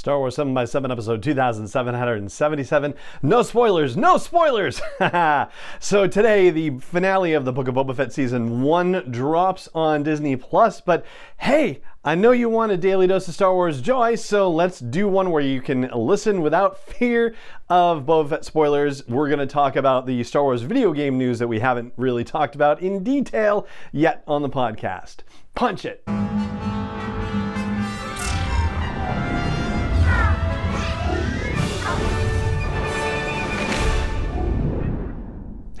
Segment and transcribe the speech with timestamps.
[0.00, 2.94] Star Wars 7 by 7 episode 2777.
[3.20, 4.80] No spoilers, no spoilers!
[5.78, 10.36] so today, the finale of the Book of Boba Fett season 1 drops on Disney
[10.36, 11.04] Plus, but
[11.36, 15.06] hey, I know you want a daily dose of Star Wars joy, so let's do
[15.06, 17.34] one where you can listen without fear
[17.68, 19.06] of Boba Fett spoilers.
[19.06, 22.24] We're going to talk about the Star Wars video game news that we haven't really
[22.24, 25.16] talked about in detail yet on the podcast.
[25.54, 26.02] Punch it!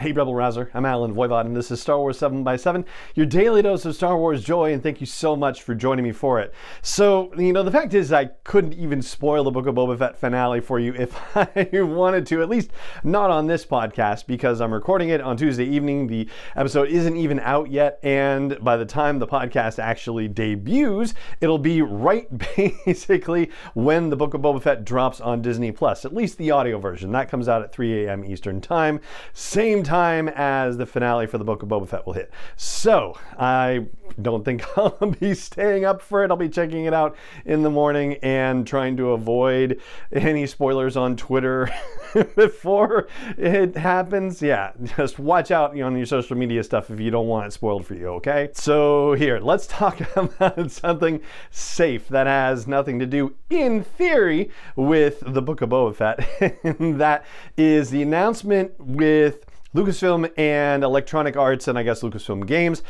[0.00, 3.26] Hey, Rebel Rouser, I'm Allen Voivod, and this is Star Wars 7 by 7 your
[3.26, 6.40] daily dose of Star Wars joy, and thank you so much for joining me for
[6.40, 6.54] it.
[6.80, 10.16] So, you know, the fact is, I couldn't even spoil the Book of Boba Fett
[10.16, 12.70] finale for you if I wanted to, at least
[13.04, 16.06] not on this podcast, because I'm recording it on Tuesday evening.
[16.06, 16.26] The
[16.56, 21.12] episode isn't even out yet, and by the time the podcast actually debuts,
[21.42, 22.26] it'll be right
[22.56, 26.78] basically when the Book of Boba Fett drops on Disney Plus, at least the audio
[26.78, 27.12] version.
[27.12, 28.24] That comes out at 3 a.m.
[28.24, 28.98] Eastern Time.
[29.34, 32.30] Same time as the finale for the Book of Boba Fett will hit.
[32.56, 33.86] So I
[34.20, 36.30] don't think I'll be staying up for it.
[36.30, 39.80] I'll be checking it out in the morning and trying to avoid
[40.12, 41.68] any spoilers on Twitter
[42.36, 44.40] before it happens.
[44.40, 47.86] Yeah, just watch out on your social media stuff if you don't want it spoiled
[47.86, 48.50] for you, okay?
[48.52, 55.22] So here, let's talk about something safe that has nothing to do, in theory, with
[55.26, 56.98] the Book of Boba Fett.
[56.98, 57.24] that
[57.56, 62.82] is the announcement with Lucasfilm and Electronic Arts, and I guess Lucasfilm Games,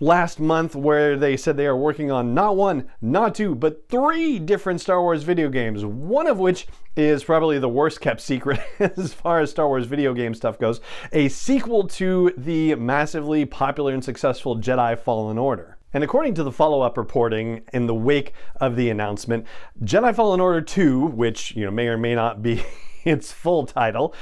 [0.00, 4.38] last month, where they said they are working on not one, not two, but three
[4.38, 5.84] different Star Wars video games.
[5.84, 6.66] One of which
[6.96, 10.80] is probably the worst kept secret as far as Star Wars video game stuff goes
[11.12, 15.76] a sequel to the massively popular and successful Jedi Fallen Order.
[15.94, 19.46] And according to the follow up reporting in the wake of the announcement,
[19.82, 22.64] Jedi Fallen Order 2, which you know may or may not be
[23.04, 24.14] its full title,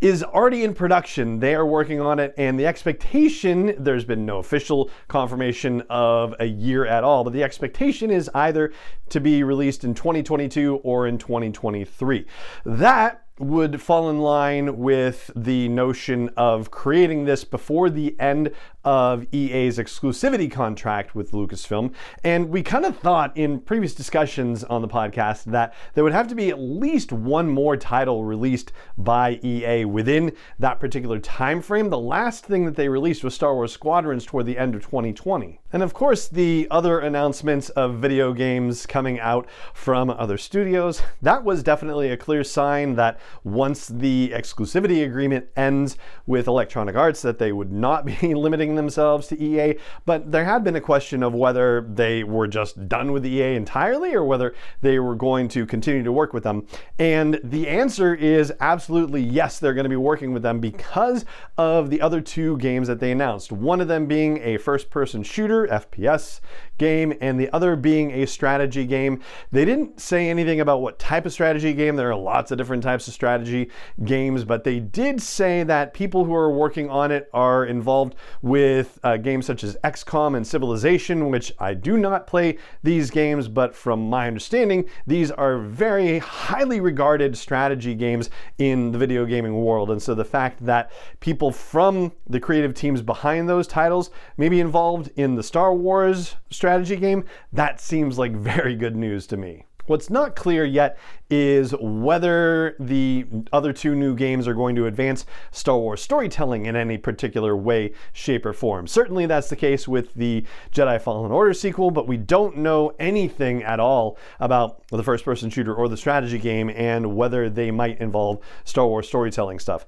[0.00, 1.40] is already in production.
[1.40, 6.46] They are working on it, and the expectation there's been no official confirmation of a
[6.46, 8.72] year at all, but the expectation is either
[9.10, 12.26] to be released in 2022 or in 2023.
[12.64, 18.52] That would fall in line with the notion of creating this before the end
[18.84, 21.92] of EA's exclusivity contract with Lucasfilm.
[22.24, 26.28] And we kind of thought in previous discussions on the podcast that there would have
[26.28, 31.90] to be at least one more title released by EA within that particular time frame.
[31.90, 35.60] The last thing that they released was Star Wars Squadrons toward the end of 2020.
[35.72, 41.44] And of course, the other announcements of video games coming out from other studios, that
[41.44, 47.38] was definitely a clear sign that once the exclusivity agreement ends with Electronic Arts that
[47.38, 51.34] they would not be limiting themselves to EA, but there had been a question of
[51.34, 56.02] whether they were just done with EA entirely or whether they were going to continue
[56.02, 56.66] to work with them.
[56.98, 61.24] And the answer is absolutely yes, they're going to be working with them because
[61.58, 63.52] of the other two games that they announced.
[63.52, 66.40] One of them being a first person shooter, FPS
[66.78, 69.20] game, and the other being a strategy game.
[69.52, 71.96] They didn't say anything about what type of strategy game.
[71.96, 73.70] There are lots of different types of strategy
[74.04, 78.61] games, but they did say that people who are working on it are involved with
[78.62, 83.48] with uh, games such as XCOM and Civilization, which I do not play these games,
[83.48, 89.64] but from my understanding, these are very highly regarded strategy games in the video gaming
[89.64, 89.90] world.
[89.90, 94.60] And so the fact that people from the creative teams behind those titles may be
[94.60, 99.64] involved in the Star Wars strategy game, that seems like very good news to me.
[99.86, 100.98] What's not clear yet
[101.28, 106.76] is whether the other two new games are going to advance Star Wars storytelling in
[106.76, 108.86] any particular way, shape, or form.
[108.86, 113.62] Certainly that's the case with the Jedi Fallen Order sequel, but we don't know anything
[113.62, 118.00] at all about the first person shooter or the strategy game and whether they might
[118.00, 119.86] involve Star Wars storytelling stuff.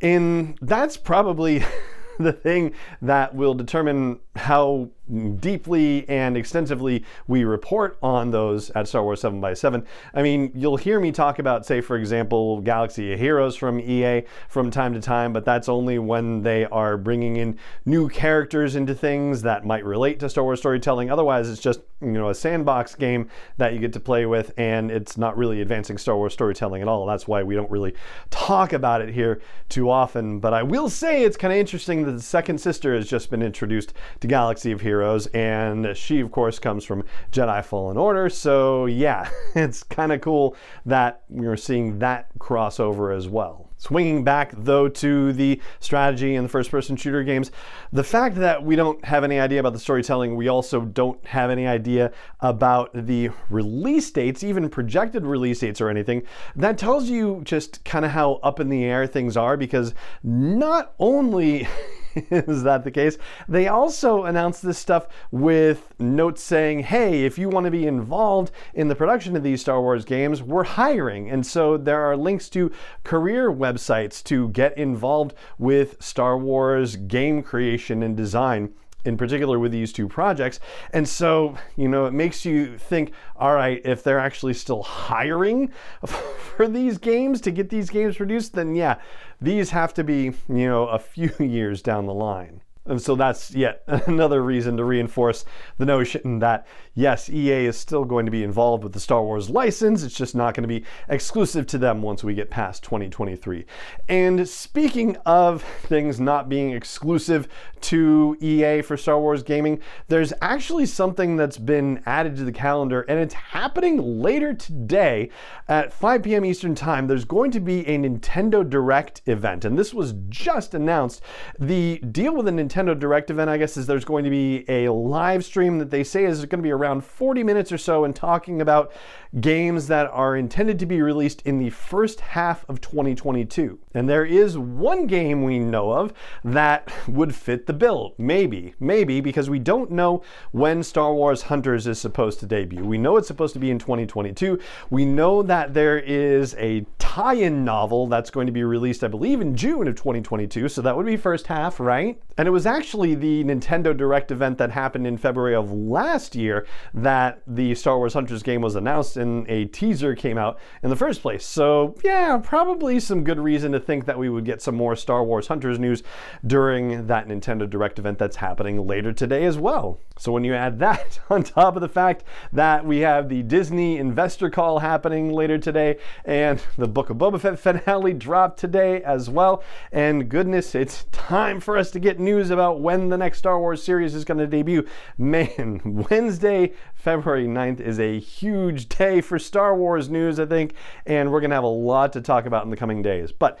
[0.00, 1.64] And that's probably
[2.18, 4.90] the thing that will determine how
[5.40, 10.52] deeply and extensively we report on those at Star Wars 7 by 7 I mean,
[10.54, 14.94] you'll hear me talk about, say, for example, Galaxy of Heroes from EA from time
[14.94, 19.64] to time, but that's only when they are bringing in new characters into things that
[19.64, 21.10] might relate to Star Wars storytelling.
[21.10, 24.90] Otherwise, it's just, you know, a sandbox game that you get to play with, and
[24.90, 27.06] it's not really advancing Star Wars storytelling at all.
[27.06, 27.94] That's why we don't really
[28.30, 30.38] talk about it here too often.
[30.38, 33.42] But I will say it's kind of interesting that the second sister has just been
[33.42, 38.28] introduced to Galaxy of Heroes superheroes, and she, of course, comes from Jedi Fallen Order.
[38.28, 40.56] So, yeah, it's kind of cool
[40.86, 43.68] that we're seeing that crossover as well.
[43.78, 47.50] Swinging back though to the strategy and the first person shooter games,
[47.92, 51.50] the fact that we don't have any idea about the storytelling, we also don't have
[51.50, 56.22] any idea about the release dates, even projected release dates or anything,
[56.54, 60.94] that tells you just kind of how up in the air things are because not
[61.00, 61.66] only
[62.30, 63.18] is that the case?
[63.48, 68.50] They also announced this stuff with notes saying, hey, if you want to be involved
[68.74, 71.30] in the production of these Star Wars games, we're hiring.
[71.30, 72.70] And so there are links to
[73.04, 79.72] career websites to get involved with Star Wars game creation and design in particular with
[79.72, 80.60] these two projects.
[80.92, 85.70] And so, you know, it makes you think, all right, if they're actually still hiring
[86.06, 88.96] for these games to get these games produced, then yeah,
[89.40, 92.60] these have to be, you know, a few years down the line.
[92.84, 95.44] And so that's yet another reason to reinforce
[95.78, 99.48] the notion that yes, EA is still going to be involved with the Star Wars
[99.48, 100.02] license.
[100.02, 103.64] It's just not going to be exclusive to them once we get past 2023.
[104.08, 107.48] And speaking of things not being exclusive
[107.82, 113.02] to EA for Star Wars gaming, there's actually something that's been added to the calendar,
[113.02, 115.30] and it's happening later today
[115.68, 116.44] at 5 p.m.
[116.44, 117.06] Eastern Time.
[117.06, 121.22] There's going to be a Nintendo Direct event, and this was just announced.
[121.58, 124.64] The deal with the Nintendo Nintendo Direct event, I guess, is there's going to be
[124.68, 128.04] a live stream that they say is going to be around 40 minutes or so
[128.04, 128.92] and talking about
[129.40, 133.78] games that are intended to be released in the first half of 2022.
[133.94, 136.12] And there is one game we know of
[136.44, 138.14] that would fit the bill.
[138.16, 140.22] Maybe, maybe, because we don't know
[140.52, 142.84] when Star Wars Hunters is supposed to debut.
[142.84, 144.58] We know it's supposed to be in 2022.
[144.90, 149.08] We know that there is a tie in novel that's going to be released, I
[149.08, 150.70] believe, in June of 2022.
[150.70, 152.18] So that would be first half, right?
[152.38, 156.66] And it was actually the Nintendo Direct event that happened in February of last year
[156.94, 160.96] that the Star Wars Hunters game was announced and a teaser came out in the
[160.96, 161.44] first place.
[161.44, 165.22] So, yeah, probably some good reason to think that we would get some more Star
[165.22, 166.02] Wars Hunters news
[166.46, 170.00] during that Nintendo Direct event that's happening later today as well.
[170.18, 172.24] So, when you add that on top of the fact
[172.54, 177.40] that we have the Disney investor call happening later today and the Book of Boba
[177.40, 182.50] Fett finale dropped today as well, and goodness, it's time for us to get news
[182.50, 184.86] about when the next Star Wars series is going to debut.
[185.18, 191.32] Man, Wednesday, February 9th is a huge day for Star Wars news, I think, and
[191.32, 193.32] we're going to have a lot to talk about in the coming days.
[193.32, 193.58] But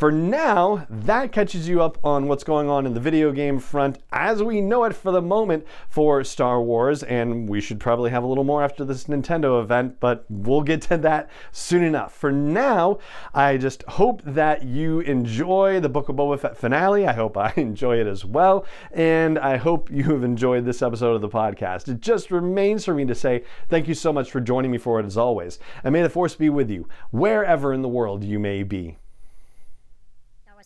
[0.00, 3.98] for now, that catches you up on what's going on in the video game front
[4.10, 8.22] as we know it for the moment for Star Wars, and we should probably have
[8.22, 12.14] a little more after this Nintendo event, but we'll get to that soon enough.
[12.14, 12.98] For now,
[13.34, 17.06] I just hope that you enjoy the Book of Boba Fett finale.
[17.06, 21.14] I hope I enjoy it as well, and I hope you have enjoyed this episode
[21.14, 21.88] of the podcast.
[21.88, 24.98] It just remains for me to say thank you so much for joining me for
[24.98, 28.38] it as always, and may the Force be with you wherever in the world you
[28.38, 28.96] may be.